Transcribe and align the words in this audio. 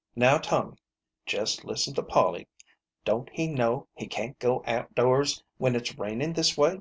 "Now, 0.24 0.38
Tommy, 0.38 0.76
jest 1.26 1.64
listen 1.64 1.94
to 1.94 2.02
Polly. 2.04 2.46
Don't 3.04 3.28
he 3.30 3.48
know 3.48 3.88
he 3.96 4.06
can't 4.06 4.38
go 4.38 4.62
out 4.68 4.94
doors 4.94 5.42
when 5.58 5.74
it's 5.74 5.98
rainin' 5.98 6.32
this 6.34 6.56
way 6.56 6.80